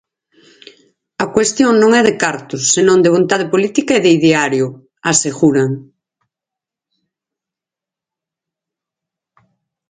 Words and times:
A 1.23 1.25
cuestión 1.35 1.71
non 1.81 1.91
é 1.99 2.01
de 2.07 2.15
cartos, 2.23 2.61
senón 2.75 2.99
de 3.03 3.13
"vontade 3.15 3.49
política 3.53 3.93
e 3.95 4.03
de 4.05 4.11
ideario", 4.17 4.67
aseguran. 5.11 5.71